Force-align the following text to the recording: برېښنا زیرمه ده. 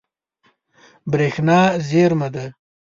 برېښنا 1.11 1.59
زیرمه 1.87 2.27
ده. 2.35 2.45